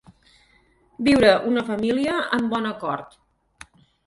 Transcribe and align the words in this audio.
Viure, 1.07 1.29
una 1.51 1.65
família, 1.67 2.17
en 2.39 2.49
bon 2.55 2.67
acord. 2.71 3.15